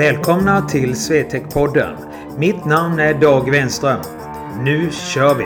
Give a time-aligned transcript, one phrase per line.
[0.00, 1.96] Välkomna till Swetec-podden.
[2.38, 4.00] Mitt namn är Dag Wenström.
[4.64, 5.44] Nu kör vi!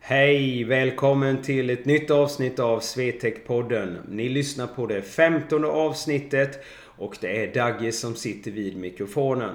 [0.00, 0.64] Hej!
[0.64, 3.96] Välkommen till ett nytt avsnitt av Swetec-podden.
[4.08, 6.64] Ni lyssnar på det femtonde avsnittet
[6.98, 9.54] och det är Dagge som sitter vid mikrofonen.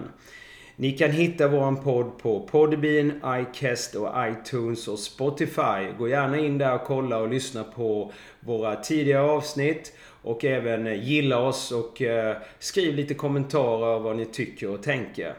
[0.76, 5.92] Ni kan hitta våran podd på Podbean, iCast och iTunes och Spotify.
[5.98, 9.94] Gå gärna in där och kolla och lyssna på våra tidigare avsnitt.
[10.22, 15.34] Och även eh, gilla oss och eh, skriv lite kommentarer vad ni tycker och tänker.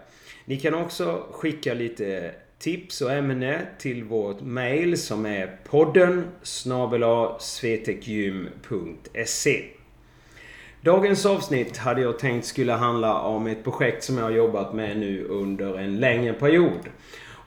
[0.44, 6.24] Ni kan också skicka lite tips och ämne till vårt mail som är podden
[7.38, 9.64] svetekgym.se
[10.84, 14.96] Dagens avsnitt hade jag tänkt skulle handla om ett projekt som jag har jobbat med
[14.98, 16.88] nu under en längre period.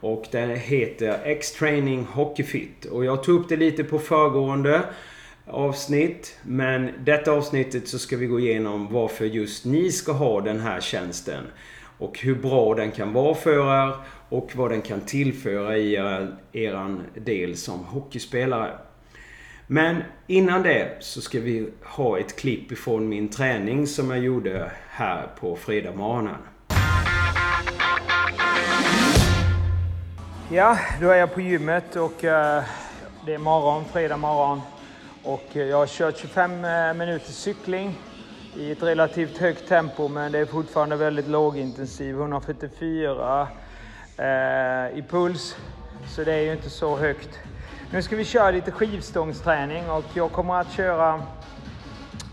[0.01, 2.85] Och det heter X-Training Hockeyfit.
[2.85, 4.81] Och jag tog upp det lite på föregående
[5.47, 6.37] avsnitt.
[6.43, 10.81] Men detta avsnittet så ska vi gå igenom varför just ni ska ha den här
[10.81, 11.43] tjänsten.
[11.97, 13.93] Och hur bra den kan vara för er
[14.29, 18.71] och vad den kan tillföra i er, er del som hockeyspelare.
[19.67, 24.71] Men innan det så ska vi ha ett klipp ifrån min träning som jag gjorde
[24.89, 26.35] här på fredagsmorgonen.
[30.51, 32.63] Ja, då är jag på gymmet och eh,
[33.25, 34.61] det är morgon, fredag morgon.
[35.23, 37.97] Och eh, jag har kört 25 eh, minuters minuter cykling
[38.55, 43.47] i ett relativt högt tempo men det är fortfarande väldigt lågintensiv, 144
[44.95, 45.55] i puls.
[46.07, 47.29] Så det är ju inte så högt.
[47.89, 51.13] Nu ska vi köra lite skivstångsträning och jag kommer att köra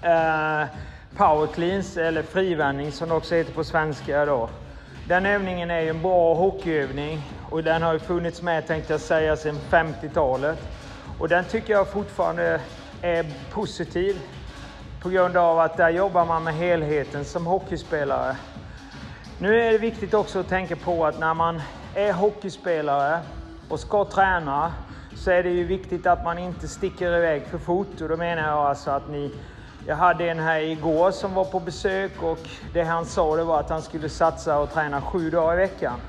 [0.03, 0.67] eh,
[1.17, 4.51] power cleans eller frivändning som det också heter på svenska då.
[5.05, 9.01] Den övningen är ju en bra hockeyövning och den har ju funnits med tänkte jag
[9.01, 10.69] säga sedan 50-talet.
[11.19, 12.61] Och den tycker jag fortfarande
[13.01, 14.23] är positiv
[15.01, 18.37] på grund av att där jobbar man med helheten som hockeyspelare.
[19.39, 21.63] Nu är det viktigt också att tänka på att när man
[21.95, 23.21] är hockeyspelare
[23.69, 24.73] och ska träna
[25.23, 28.01] så är det ju viktigt att man inte sticker iväg för fort.
[28.01, 29.31] Och då menar jag alltså att ni...
[29.87, 32.39] Jag hade en här igår som var på besök och
[32.73, 36.01] det han sa det var att han skulle satsa och träna sju dagar i veckan.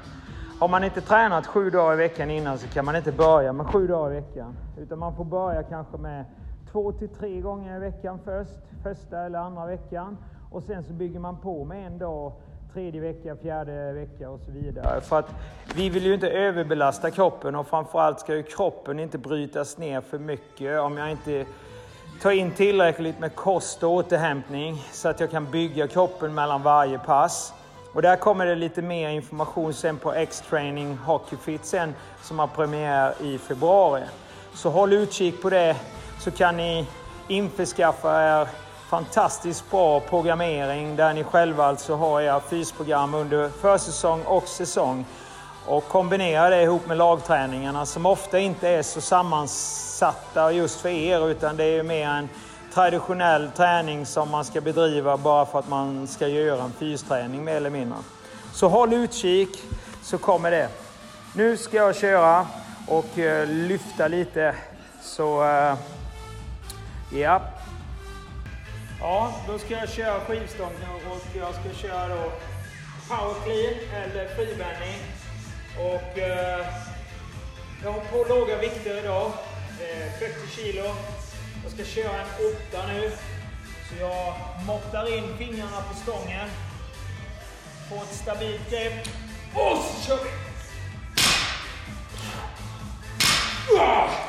[0.60, 3.68] Har man inte tränat sju dagar i veckan innan så kan man inte börja med
[3.68, 4.58] sju dagar i veckan.
[4.78, 6.26] Utan man får börja kanske med
[6.72, 10.18] två till tre gånger i veckan först, första eller andra veckan.
[10.50, 12.34] Och sen så bygger man på med en dag
[12.74, 15.02] tredje vecka, fjärde vecka och så vidare.
[15.02, 15.30] För att
[15.76, 20.20] vi vill ju inte överbelasta kroppen och framförallt ska ju kroppen inte brytas ner för
[20.20, 21.46] mycket om jag inte
[22.22, 27.00] tar in tillräckligt med kost och återhämtning så att jag kan bygga kroppen mellan varje
[27.00, 27.54] pass.
[27.94, 33.14] Och där kommer det lite mer information sen på X-Training Hockeyfit sen som har premiär
[33.22, 34.04] i februari.
[34.54, 35.76] Så håll utkik på det
[36.20, 36.88] så kan ni
[37.28, 38.48] införskaffa er
[38.94, 45.06] fantastiskt bra programmering där ni själva alltså har era fysprogram under försäsong och säsong.
[45.66, 51.30] Och kombinera det ihop med lagträningarna som ofta inte är så sammansatta just för er
[51.30, 52.30] utan det är mer en
[52.74, 57.56] traditionell träning som man ska bedriva bara för att man ska göra en fysträning mer
[57.56, 57.98] eller mindre.
[58.54, 59.64] Så håll utkik
[60.02, 60.70] så kommer det.
[61.36, 62.48] Nu ska jag köra
[62.88, 64.56] och eh, lyfta lite.
[65.02, 65.78] Så uh,
[67.14, 67.42] ja,
[69.06, 70.74] Ja, då ska jag köra skivstång
[71.12, 72.32] och jag ska köra då
[73.08, 75.00] power clean eller frivändning.
[75.78, 76.66] Och eh,
[77.84, 79.32] jag har på låga vikter idag.
[79.82, 80.96] Eh, 40 kilo.
[81.64, 82.28] Jag ska köra en
[82.72, 83.12] 8 nu.
[83.90, 86.50] Så jag måttar in fingrarna på stången.
[87.90, 89.08] Får ett stabilt grepp.
[89.54, 90.30] Och så kör vi!
[93.80, 94.23] Ah!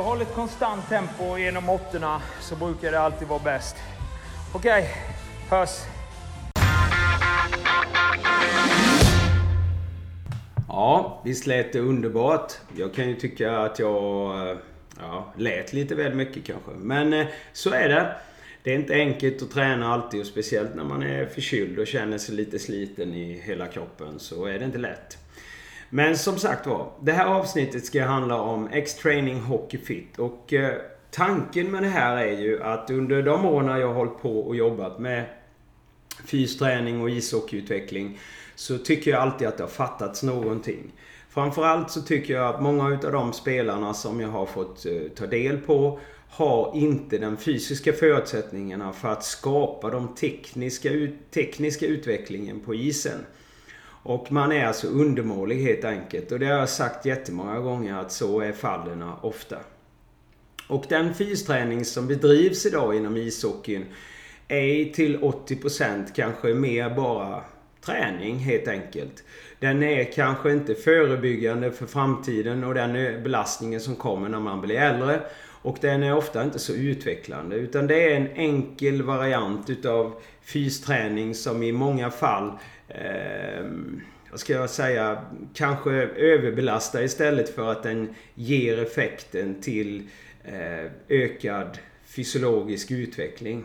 [0.00, 3.76] Så håll ett konstant tempo genom åttorna så brukar det alltid vara bäst.
[4.54, 5.58] Okej, okay.
[5.58, 5.70] hörs.
[10.68, 12.52] Ja, visst lät det underbart.
[12.76, 14.56] Jag kan ju tycka att jag eh,
[14.98, 16.70] ja, lät lite väl mycket kanske.
[16.70, 18.16] Men eh, så är det.
[18.62, 22.18] Det är inte enkelt att träna alltid och speciellt när man är förkyld och känner
[22.18, 25.18] sig lite sliten i hela kroppen så är det inte lätt.
[25.90, 30.74] Men som sagt var, det här avsnittet ska handla om X-Training Hockey Fit och eh,
[31.10, 34.56] tanken med det här är ju att under de åren jag har hållit på och
[34.56, 35.24] jobbat med
[36.24, 38.18] fysträning och ishockeyutveckling
[38.54, 40.92] så tycker jag alltid att det har fattats någonting.
[41.28, 45.26] Framförallt så tycker jag att många utav de spelarna som jag har fått eh, ta
[45.26, 45.98] del på
[46.28, 50.90] har inte den fysiska förutsättningarna för att skapa de tekniska,
[51.30, 53.26] tekniska utvecklingen på isen.
[54.02, 56.32] Och man är alltså undermålig helt enkelt.
[56.32, 59.56] Och det har jag sagt jättemånga gånger att så är fallen ofta.
[60.68, 63.86] Och den fysträning som bedrivs idag inom ishockeyn
[64.48, 67.44] är till 80% kanske mer bara
[67.84, 69.24] träning helt enkelt.
[69.58, 74.76] Den är kanske inte förebyggande för framtiden och den belastningen som kommer när man blir
[74.76, 75.20] äldre.
[75.62, 81.34] Och den är ofta inte så utvecklande utan det är en enkel variant utav fysträning
[81.34, 82.52] som i många fall
[82.90, 83.64] eh,
[84.30, 90.08] vad ska jag säga, kanske överbelastar istället för att den ger effekten till
[90.44, 93.64] eh, ökad fysiologisk utveckling.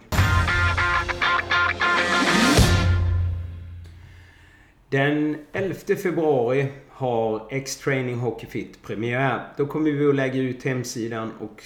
[4.89, 9.47] Den 11 februari har X-Training Hockey Fit premiär.
[9.57, 11.63] Då kommer vi att lägga ut hemsidan och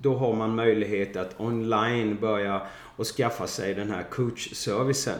[0.00, 2.62] då har man möjlighet att online börja
[2.96, 5.18] och skaffa sig den här coachservicen.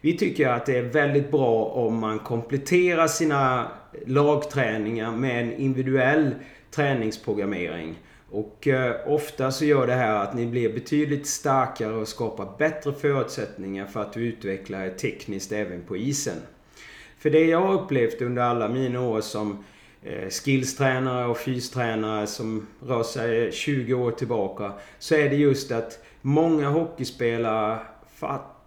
[0.00, 3.70] Vi tycker att det är väldigt bra om man kompletterar sina
[4.06, 6.34] lagträningar med en individuell
[6.70, 7.98] träningsprogrammering.
[8.30, 12.92] Och eh, ofta så gör det här att ni blir betydligt starkare och skapar bättre
[12.92, 16.36] förutsättningar för att utveckla er tekniskt även på isen.
[17.18, 19.64] För det jag har upplevt under alla mina år som
[20.02, 24.72] eh, skillstränare och fystränare som rör sig 20 år tillbaka.
[24.98, 27.78] Så är det just att många hockeyspelare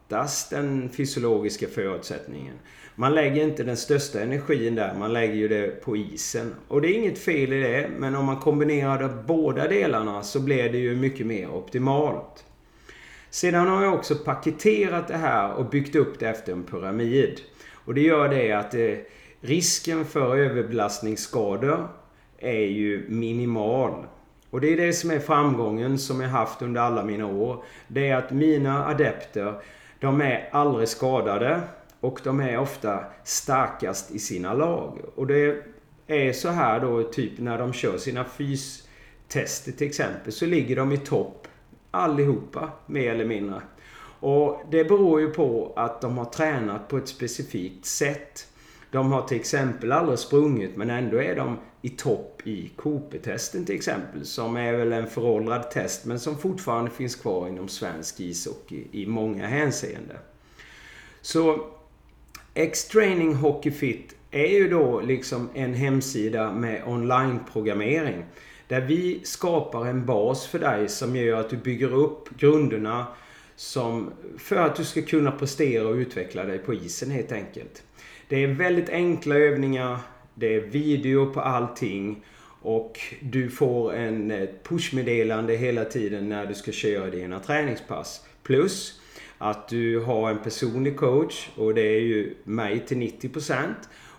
[0.09, 2.53] fattas den fysiologiska förutsättningen.
[2.95, 6.55] Man lägger inte den största energin där, man lägger ju det på isen.
[6.67, 10.39] Och det är inget fel i det, men om man kombinerar de båda delarna så
[10.39, 12.45] blir det ju mycket mer optimalt.
[13.29, 17.41] Sedan har jag också paketerat det här och byggt upp det efter en pyramid.
[17.85, 18.97] Och det gör det att eh,
[19.41, 21.87] risken för överbelastningsskador
[22.37, 24.05] är ju minimal.
[24.49, 27.63] Och det är det som är framgången som jag haft under alla mina år.
[27.87, 29.53] Det är att mina adepter,
[30.03, 31.61] de är aldrig skadade
[31.99, 34.99] och de är ofta starkast i sina lag.
[35.15, 35.63] Och det
[36.07, 40.91] är så här då, typ när de kör sina fystester till exempel, så ligger de
[40.91, 41.47] i topp
[41.91, 43.61] allihopa, mer eller mindre.
[44.19, 48.47] Och det beror ju på att de har tränat på ett specifikt sätt.
[48.93, 53.75] De har till exempel aldrig sprungit men ändå är de i topp i Cooper-testen till
[53.75, 54.25] exempel.
[54.25, 59.05] Som är väl en föråldrad test men som fortfarande finns kvar inom svensk ishockey i
[59.05, 60.17] många hänseenden.
[61.21, 61.65] Så
[62.53, 68.25] X-Training Hockey Fit är ju då liksom en hemsida med online-programmering.
[68.67, 73.07] Där vi skapar en bas för dig som gör att du bygger upp grunderna
[73.55, 77.83] som, för att du ska kunna prestera och utveckla dig på isen helt enkelt.
[78.33, 79.99] Det är väldigt enkla övningar.
[80.35, 82.25] Det är video på allting.
[82.61, 88.25] Och du får en eh, pushmeddelande hela tiden när du ska köra dina träningspass.
[88.43, 89.01] Plus
[89.37, 93.55] att du har en personlig coach och det är ju mig till 90%.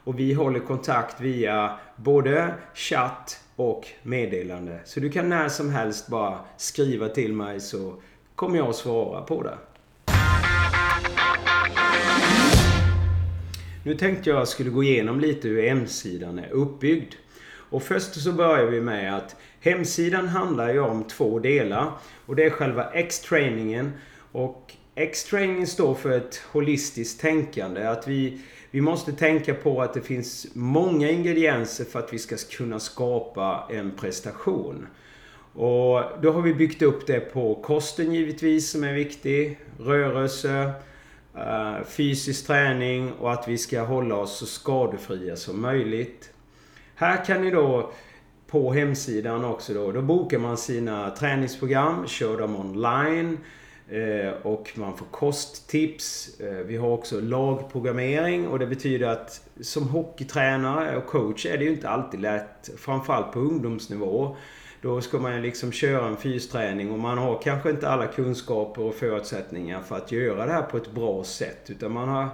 [0.05, 4.81] Och vi håller kontakt via både chatt och meddelande.
[4.84, 7.94] Så du kan när som helst bara skriva till mig så
[8.34, 9.58] kommer jag att svara på det.
[13.87, 17.14] Nu tänkte jag skulle gå igenom lite hur hemsidan är uppbyggd.
[17.71, 21.91] Och först så börjar vi med att hemsidan handlar ju om två delar.
[22.26, 23.93] Och det är själva X-trainingen.
[24.33, 27.87] Och X-training står för ett holistiskt tänkande.
[27.87, 32.37] Att vi, vi måste tänka på att det finns många ingredienser för att vi ska
[32.50, 34.87] kunna skapa en prestation.
[35.53, 39.59] Och då har vi byggt upp det på kosten givetvis som är viktig.
[39.79, 40.73] Rörelse,
[41.38, 46.31] Eh, fysisk träning och att vi ska hålla oss så skadefria som möjligt.
[46.95, 47.93] Här kan ni då
[48.47, 53.38] på hemsidan också då, då bokar man sina träningsprogram, kör dem online
[53.88, 56.41] eh, och man får kosttips.
[56.41, 61.64] Eh, vi har också lagprogrammering och det betyder att som hockeytränare och coach är det
[61.64, 64.37] ju inte alltid lätt, framförallt på ungdomsnivå.
[64.85, 68.95] Då ska man liksom köra en fysträning och man har kanske inte alla kunskaper och
[68.95, 71.71] förutsättningar för att göra det här på ett bra sätt.
[71.71, 72.29] Utan man har,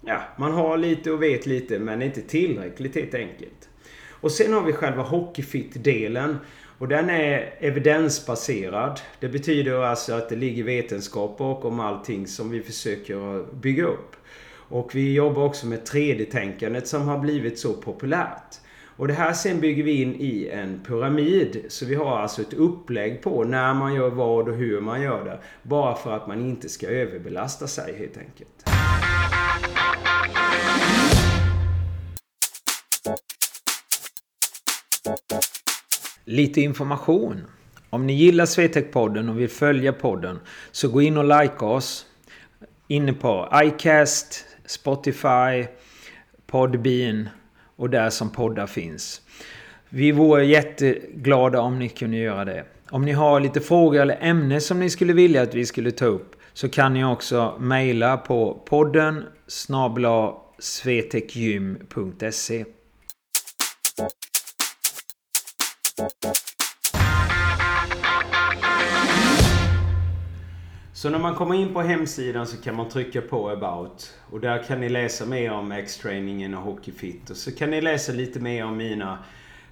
[0.00, 3.68] ja, man har lite och vet lite men inte tillräckligt helt enkelt.
[4.10, 6.36] Och sen har vi själva hockeyfit-delen.
[6.78, 9.00] Och den är evidensbaserad.
[9.20, 14.16] Det betyder alltså att det ligger vetenskap bakom allting som vi försöker bygga upp.
[14.52, 18.60] Och vi jobbar också med 3D-tänkandet som har blivit så populärt.
[18.98, 21.64] Och det här sen bygger vi in i en pyramid.
[21.68, 25.24] Så vi har alltså ett upplägg på när man gör vad och hur man gör
[25.24, 25.38] det.
[25.62, 28.64] Bara för att man inte ska överbelasta sig helt enkelt.
[36.24, 37.44] Lite information.
[37.90, 40.38] Om ni gillar Swetec-podden och vill följa podden
[40.70, 42.06] så gå in och like oss
[42.88, 45.66] inne på iCast, Spotify,
[46.46, 47.28] Podbean
[47.78, 49.20] och där som poddar finns.
[49.88, 52.64] Vi vore jätteglada om ni kunde göra det.
[52.90, 56.04] Om ni har lite frågor eller ämnen som ni skulle vilja att vi skulle ta
[56.04, 62.64] upp så kan ni också mejla på podden snabla svetekgym.se
[70.98, 74.14] Så när man kommer in på hemsidan så kan man trycka på about.
[74.30, 77.30] Och där kan ni läsa mer om X-trainingen och Hockeyfit.
[77.30, 79.18] Och så kan ni läsa lite mer om mina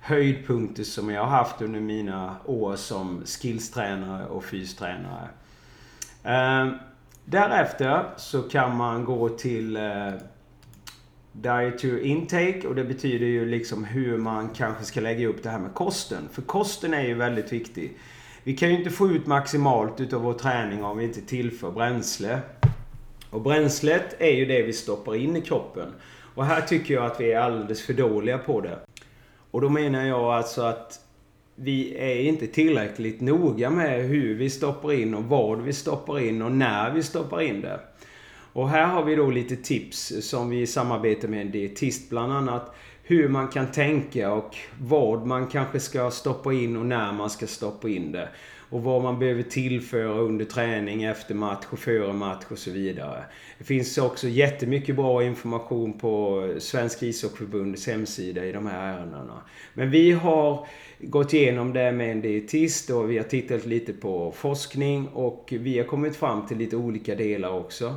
[0.00, 5.28] höjdpunkter som jag har haft under mina år som skillstränare och fystränare.
[6.24, 6.72] Eh,
[7.24, 10.12] därefter så kan man gå till eh,
[11.32, 15.50] Diet to intake och det betyder ju liksom hur man kanske ska lägga upp det
[15.50, 16.28] här med kosten.
[16.32, 17.96] För kosten är ju väldigt viktig.
[18.46, 22.40] Vi kan ju inte få ut maximalt utav vår träning om vi inte tillför bränsle.
[23.30, 25.88] Och bränslet är ju det vi stoppar in i kroppen.
[26.34, 28.78] Och här tycker jag att vi är alldeles för dåliga på det.
[29.50, 31.00] Och då menar jag alltså att
[31.54, 36.42] vi är inte tillräckligt noga med hur vi stoppar in och vad vi stoppar in
[36.42, 37.80] och när vi stoppar in det.
[38.52, 42.74] Och här har vi då lite tips som vi samarbetar med en dietist bland annat.
[43.08, 47.46] Hur man kan tänka och vad man kanske ska stoppa in och när man ska
[47.46, 48.28] stoppa in det.
[48.70, 53.24] Och vad man behöver tillföra under träning, efter match och före match och så vidare.
[53.58, 59.42] Det finns också jättemycket bra information på Svensk ishockeyförbundets hemsida i de här ärendena.
[59.74, 60.66] Men vi har
[60.98, 65.78] gått igenom det med en dietist och vi har tittat lite på forskning och vi
[65.78, 67.94] har kommit fram till lite olika delar också.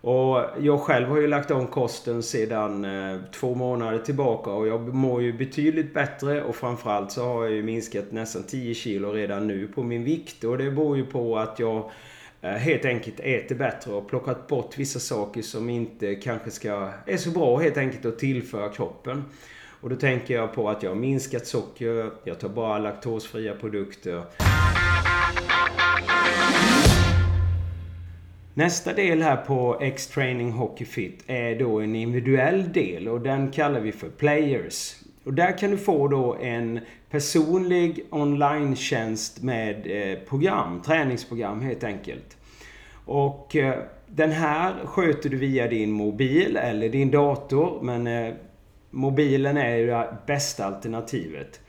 [0.00, 4.94] Och jag själv har ju lagt om kosten sedan eh, två månader tillbaka och jag
[4.94, 9.46] mår ju betydligt bättre och framförallt så har jag ju minskat nästan 10 kilo redan
[9.46, 11.90] nu på min vikt och det beror ju på att jag
[12.40, 17.16] eh, helt enkelt äter bättre och plockat bort vissa saker som inte kanske ska, är
[17.16, 19.24] så bra helt enkelt att tillföra kroppen.
[19.80, 24.22] Och då tänker jag på att jag har minskat socker, jag tar bara laktosfria produkter.
[28.58, 33.80] Nästa del här på X-Training Hockey Fit är då en individuell del och den kallar
[33.80, 34.94] vi för Players.
[35.24, 42.36] Och där kan du få då en personlig online-tjänst med eh, program, träningsprogram helt enkelt.
[43.04, 48.34] Och eh, den här sköter du via din mobil eller din dator men eh,
[48.90, 51.60] mobilen är ju det bästa alternativet.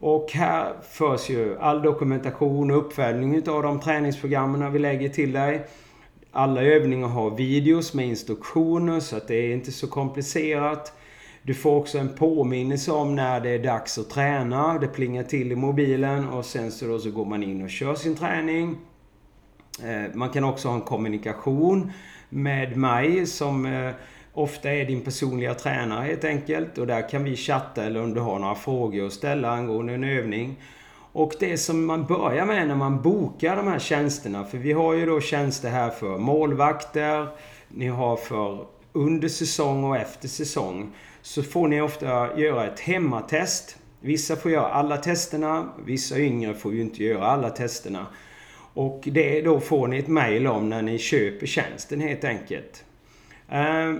[0.00, 5.66] Och här förs ju all dokumentation och uppföljning utav de träningsprogrammen vi lägger till dig.
[6.32, 10.92] Alla övningar har videos med instruktioner så att det är inte så komplicerat.
[11.42, 14.78] Du får också en påminnelse om när det är dags att träna.
[14.78, 17.94] Det plingar till i mobilen och sen så, då så går man in och kör
[17.94, 18.76] sin träning.
[19.84, 21.92] Eh, man kan också ha en kommunikation
[22.28, 23.90] med mig som eh,
[24.32, 26.78] ofta är din personliga tränare helt enkelt.
[26.78, 30.04] Och där kan vi chatta eller om du har några frågor att ställa angående en
[30.04, 30.56] övning.
[31.12, 34.94] Och det som man börjar med när man bokar de här tjänsterna, för vi har
[34.94, 37.28] ju då tjänster här för målvakter,
[37.68, 40.92] ni har för under säsong och efter säsong.
[41.22, 43.76] Så får ni ofta göra ett hemmatest.
[44.00, 48.06] Vissa får göra alla testerna, vissa yngre får ju inte göra alla testerna.
[48.74, 52.84] Och det då får ni ett mail om när ni köper tjänsten helt enkelt.
[53.48, 53.94] Eh,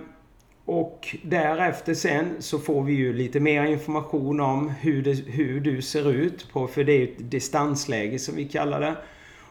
[0.64, 5.82] och därefter sen så får vi ju lite mer information om hur, det, hur du
[5.82, 6.52] ser ut.
[6.52, 8.96] På, för det är ett distansläge som vi kallar det.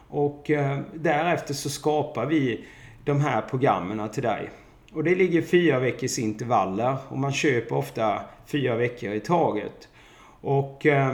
[0.08, 2.64] Och eh, därefter så skapar vi
[3.04, 4.50] de här programmen till dig.
[4.92, 9.88] Och det ligger fyra veckors intervaller och man köper ofta fyra veckor i taget.
[10.40, 11.10] Och eh,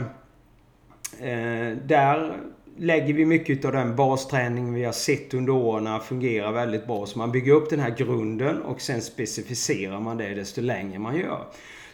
[1.21, 2.33] eh där
[2.79, 7.05] lägger vi mycket av den basträning vi har sett under åren fungerar väldigt bra.
[7.05, 11.17] Så man bygger upp den här grunden och sen specificerar man det desto längre man
[11.17, 11.45] gör.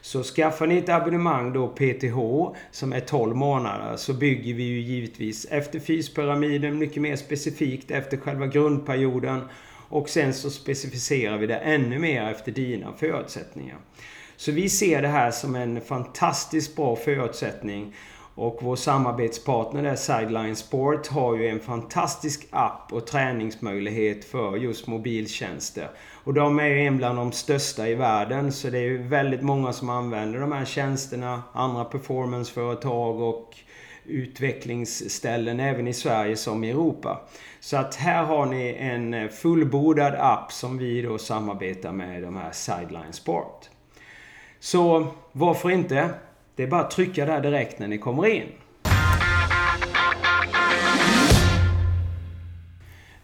[0.01, 2.17] Så skaffar ni ett abonnemang då PTH
[2.71, 8.17] som är 12 månader så bygger vi ju givetvis efter fyspyramiden mycket mer specifikt efter
[8.17, 9.41] själva grundperioden.
[9.89, 13.77] Och sen så specificerar vi det ännu mer efter dina förutsättningar.
[14.35, 17.93] Så vi ser det här som en fantastiskt bra förutsättning
[18.35, 24.87] och vår samarbetspartner där, Sideline Sport, har ju en fantastisk app och träningsmöjlighet för just
[24.87, 25.89] mobiltjänster.
[26.23, 29.41] Och de är ju en bland de största i världen, så det är ju väldigt
[29.41, 31.43] många som använder de här tjänsterna.
[31.53, 33.55] Andra performanceföretag och
[34.05, 37.21] utvecklingsställen även i Sverige som i Europa.
[37.59, 42.51] Så att här har ni en fullbordad app som vi då samarbetar med de här
[42.51, 43.69] Sideline Sport.
[44.59, 46.09] Så varför inte?
[46.55, 48.47] Det är bara att trycka där direkt när ni kommer in.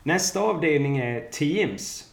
[0.04, 2.06] Nästa avdelning är Teams.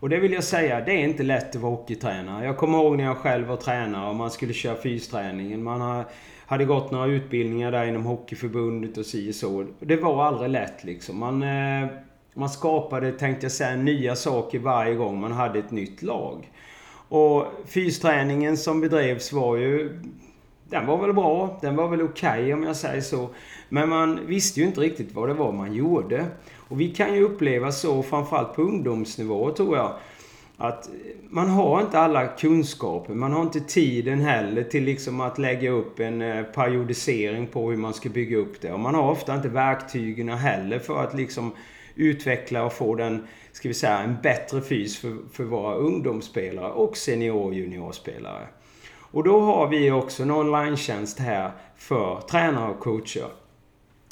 [0.00, 2.44] Och det vill jag säga, det är inte lätt att vara hockeytränare.
[2.44, 5.62] Jag kommer ihåg när jag själv var tränare och man skulle köra fysträningen.
[5.62, 6.04] Man
[6.46, 9.66] hade gått några utbildningar där inom Hockeyförbundet och si och så.
[9.78, 11.18] Det var aldrig lätt liksom.
[11.18, 11.88] Man, eh,
[12.34, 16.50] man skapade, tänkte jag säga, nya saker varje gång man hade ett nytt lag.
[17.08, 20.00] Och fysträningen som bedrevs var ju
[20.70, 21.58] den var väl bra.
[21.60, 23.28] Den var väl okej okay, om jag säger så.
[23.68, 26.26] Men man visste ju inte riktigt vad det var man gjorde.
[26.56, 29.92] Och vi kan ju uppleva så, framförallt på ungdomsnivå tror jag,
[30.56, 30.88] att
[31.28, 33.14] man har inte alla kunskaper.
[33.14, 37.76] Man har inte tiden heller till liksom att lägga upp en eh, periodisering på hur
[37.76, 38.72] man ska bygga upp det.
[38.72, 41.52] Och man har ofta inte verktygen heller för att liksom
[41.94, 46.96] utveckla och få den, ska vi säga, en bättre fys för, för våra ungdomsspelare och
[46.96, 48.46] senior och juniorspelare.
[49.10, 50.76] Och då har vi också en online
[51.18, 53.28] här för tränare och coacher.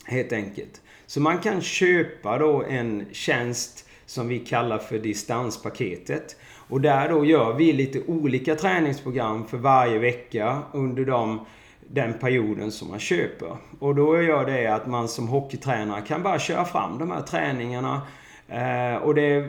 [0.04, 0.80] Helt enkelt.
[1.06, 6.36] Så man kan köpa då en tjänst som vi kallar för distanspaketet.
[6.68, 11.46] Och där då gör vi lite olika träningsprogram för varje vecka under de,
[11.86, 13.56] den perioden som man köper.
[13.78, 18.02] Och då gör det att man som hockeytränare kan bara köra fram de här träningarna
[18.48, 19.48] Eh, och det är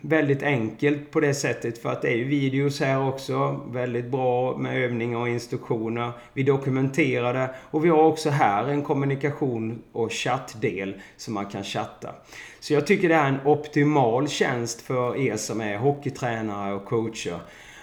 [0.00, 3.60] väldigt enkelt på det sättet för att det är ju videos här också.
[3.70, 6.12] Väldigt bra med övningar och instruktioner.
[6.32, 11.64] Vi dokumenterar det och vi har också här en kommunikation och chattdel som man kan
[11.64, 12.14] chatta.
[12.60, 17.38] Så jag tycker det är en optimal tjänst för er som är hockeytränare och coacher.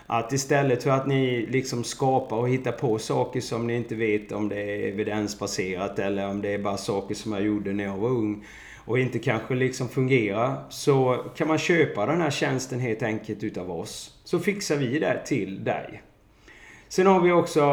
[0.07, 4.31] Att istället för att ni liksom skapar och hittar på saker som ni inte vet
[4.31, 7.97] om det är evidensbaserat eller om det är bara saker som jag gjorde när jag
[7.97, 8.45] var ung
[8.87, 13.71] och inte kanske liksom fungerar så kan man köpa den här tjänsten helt enkelt utav
[13.71, 14.19] oss.
[14.23, 16.01] Så fixar vi det till dig.
[16.87, 17.65] Sen har vi också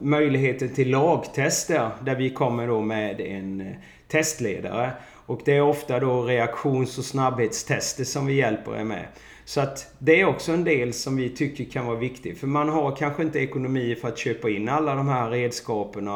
[0.00, 3.76] möjligheten till lagtester där vi kommer då med en eh,
[4.08, 4.90] testledare.
[5.26, 9.06] Och det är ofta då reaktions och snabbhetstester som vi hjälper er med.
[9.44, 12.38] Så att det är också en del som vi tycker kan vara viktig.
[12.38, 16.08] För man har kanske inte ekonomi för att köpa in alla de här redskapen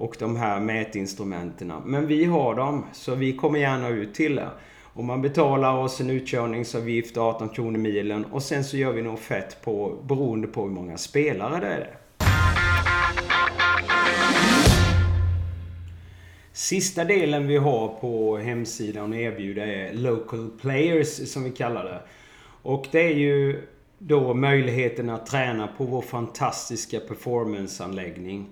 [0.00, 1.72] och de här mätinstrumenten.
[1.84, 4.50] Men vi har dem, så vi kommer gärna ut till er.
[4.92, 8.24] Och man betalar oss en utkörningsavgift, 18 kronor milen.
[8.24, 11.96] Och sen så gör vi en offert på, beroende på hur många spelare det är.
[16.52, 22.00] Sista delen vi har på hemsidan att erbjuda är Local Players, som vi kallar det.
[22.62, 28.46] Och det är ju då möjligheten att träna på vår fantastiska performanceanläggning.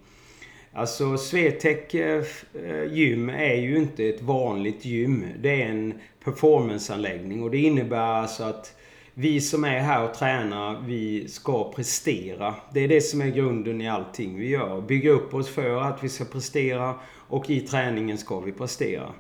[0.73, 2.25] Alltså Swetec eh,
[2.65, 5.27] eh, gym är ju inte ett vanligt gym.
[5.41, 8.75] Det är en performanceanläggning och det innebär alltså att
[9.15, 12.55] vi som är här och tränar, vi ska prestera.
[12.73, 14.81] Det är det som är grunden i allting vi gör.
[14.81, 16.95] Bygga upp oss för att vi ska prestera
[17.29, 19.13] och i träningen ska vi prestera.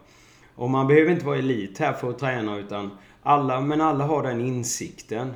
[0.54, 2.90] Och man behöver inte vara elit här för att träna utan
[3.22, 5.32] alla, men alla har den insikten.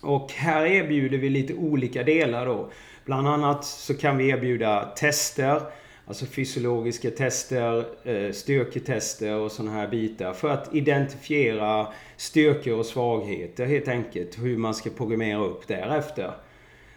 [0.00, 2.70] Och här erbjuder vi lite olika delar då.
[3.06, 5.60] Bland annat så kan vi erbjuda tester,
[6.06, 13.66] alltså fysiologiska tester, eh, styrketester och sådana här bitar för att identifiera styrkor och svagheter
[13.66, 14.38] helt enkelt.
[14.38, 16.32] Hur man ska programmera upp därefter.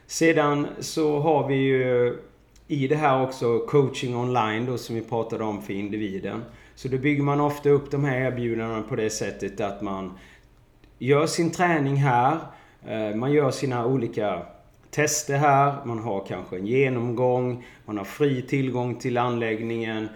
[0.08, 2.18] Sedan så har vi ju
[2.68, 6.44] i det här också coaching online då som vi pratade om för individen.
[6.76, 10.18] Så då bygger man ofta upp de här erbjudandena på det sättet att man
[11.00, 12.38] gör sin träning här.
[12.88, 14.46] Eh, man gör sina olika
[14.92, 20.10] tester här, man har kanske en genomgång, man har fri tillgång till anläggningen.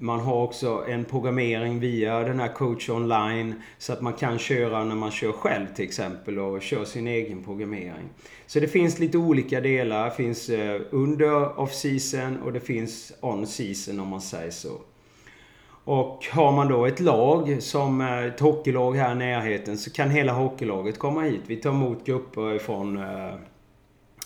[0.00, 4.84] Man har också en programmering via den här coach online så att man kan köra
[4.84, 8.08] när man kör själv till exempel och kör sin egen programmering.
[8.46, 10.04] Så det finns lite olika delar.
[10.04, 14.72] Det finns eh, under off-season och det finns on-season om man säger så.
[15.84, 20.10] Och har man då ett lag som eh, ett hockeylag här i närheten så kan
[20.10, 21.42] hela hockeylaget komma hit.
[21.46, 23.34] Vi tar emot grupper ifrån eh,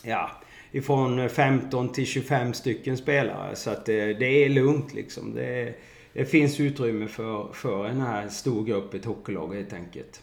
[0.02, 0.30] ja,
[0.72, 3.56] ifrån 15 till 25 stycken spelare.
[3.56, 5.34] Så att det, det är lugnt liksom.
[5.34, 5.74] Det,
[6.12, 10.22] det, finns utrymme för, för en här stor grupp, ett hockeylag helt enkelt.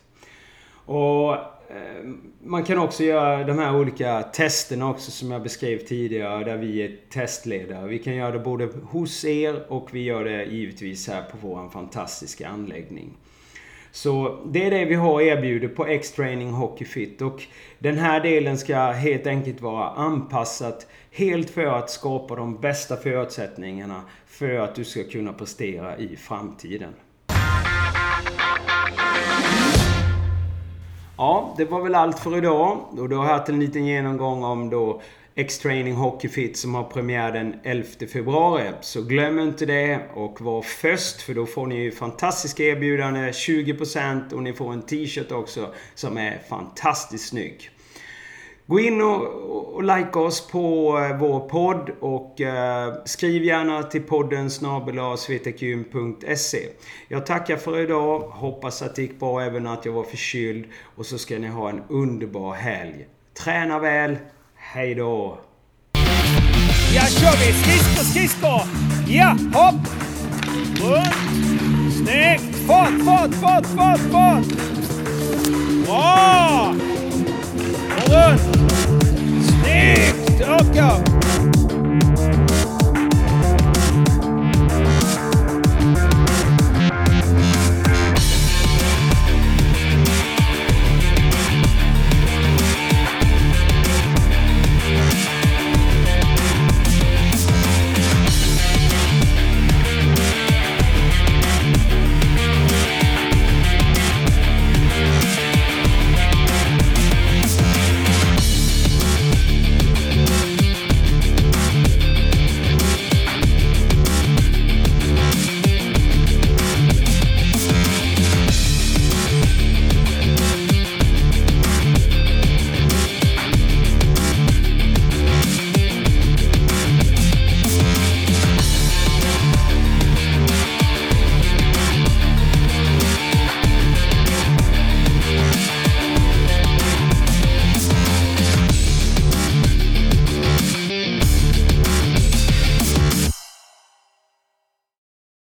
[0.86, 2.04] Och eh,
[2.44, 6.82] man kan också göra de här olika testerna också som jag beskrev tidigare där vi
[6.82, 7.88] är testledare.
[7.88, 11.70] Vi kan göra det både hos er och vi gör det givetvis här på vår
[11.70, 13.18] fantastiska anläggning.
[13.92, 17.44] Så det är det vi har erbjudit på X-Training Hockey Fit och
[17.80, 24.02] den här delen ska helt enkelt vara anpassat helt för att skapa de bästa förutsättningarna
[24.28, 26.94] för att du ska kunna prestera i framtiden.
[31.18, 32.78] Ja, det var väl allt för idag.
[32.98, 35.02] Och då har jag haft en liten genomgång om då
[35.40, 38.72] X-Training Hockey Fit som har premiär den 11 februari.
[38.82, 44.34] Så glöm inte det och var först för då får ni ju fantastiska erbjudanden, 20%
[44.34, 47.70] och ni får en t-shirt också som är fantastiskt snygg.
[48.66, 49.22] Gå in och,
[49.76, 56.60] och like oss på eh, vår podd och eh, skriv gärna till podden snabelasvtqm.se
[57.08, 58.20] Jag tackar för idag.
[58.20, 60.66] Hoppas att det gick bra även att jag var förkyld.
[60.96, 63.08] Och så ska ni ha en underbar helg.
[63.44, 64.18] Träna väl.
[64.72, 65.38] Hej då!
[66.96, 67.54] Ja, kör vi!
[67.54, 68.62] Skridskor, skridskor!
[69.08, 69.76] Ja, hopp!
[70.82, 71.14] Runt!
[71.94, 72.56] Snyggt!
[72.68, 74.46] Fart, fart, fart, fart, fart!
[75.86, 76.76] Bra!
[77.98, 78.42] Och runt!
[79.46, 80.42] Snyggt!
[80.42, 81.19] Upp, upp!